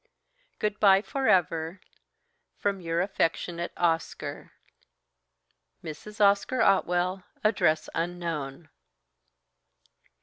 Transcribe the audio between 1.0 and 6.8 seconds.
for ever! From your affectionate "OSCAR. "Mrs. Oscar